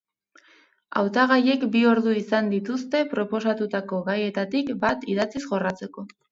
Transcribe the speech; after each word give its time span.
Hautagaiek 1.01 1.65
bi 1.75 1.83
ordu 1.89 2.15
izan 2.23 2.49
dituzte 2.55 3.03
proposatutako 3.13 4.03
gaietatik 4.11 4.75
bat 4.89 5.09
idatziz 5.17 5.47
jorratzeko. 5.49 6.11